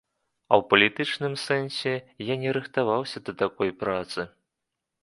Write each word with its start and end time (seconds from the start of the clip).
А 0.47 0.53
ў 0.61 0.63
палітычным 0.71 1.33
сэнсе 1.43 1.93
я 2.33 2.41
не 2.45 2.57
рыхтаваўся 2.59 3.17
да 3.29 3.41
такой 3.45 3.69
працы. 3.85 4.29